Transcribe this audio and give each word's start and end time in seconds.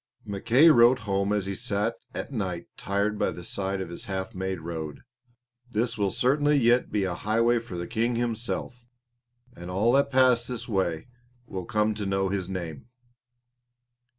Mackay 0.25 0.71
wrote 0.71 1.01
home 1.01 1.31
as 1.31 1.45
he 1.45 1.53
sat 1.53 1.93
at 2.15 2.31
night 2.31 2.65
tired 2.75 3.19
by 3.19 3.29
the 3.29 3.43
side 3.43 3.79
of 3.79 3.91
his 3.91 4.05
half 4.05 4.33
made 4.33 4.59
road, 4.61 5.01
"This 5.69 5.95
will 5.95 6.09
certainly 6.09 6.57
yet 6.57 6.91
be 6.91 7.03
a 7.03 7.13
highway 7.13 7.59
for 7.59 7.77
the 7.77 7.85
King 7.85 8.15
Himself; 8.15 8.87
and 9.55 9.69
all 9.69 9.91
that 9.93 10.09
pass 10.09 10.47
this 10.47 10.67
way 10.67 11.05
will 11.45 11.65
come 11.65 11.93
to 11.93 12.07
know 12.07 12.29
His 12.29 12.49
Name." 12.49 12.87